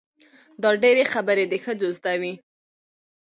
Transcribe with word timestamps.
دا 0.61 0.69
ډېرې 0.83 1.03
خبرې 1.13 1.45
د 1.47 1.53
ښځو 1.63 1.87
زده 1.97 2.13
وي. 2.21 2.33